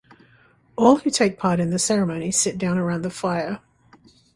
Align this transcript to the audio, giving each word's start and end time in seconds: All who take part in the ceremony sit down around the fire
All 0.77 0.95
who 0.95 1.11
take 1.11 1.37
part 1.37 1.59
in 1.59 1.69
the 1.69 1.77
ceremony 1.77 2.31
sit 2.31 2.57
down 2.57 2.79
around 2.79 3.03
the 3.03 3.11
fire 3.11 3.59